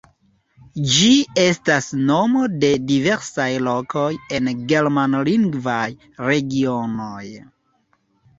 [0.91, 1.09] Ĝi
[1.41, 4.07] estas nomo de diversaj lokoj
[4.39, 5.85] en germanlingvaj
[6.31, 7.23] regionoj.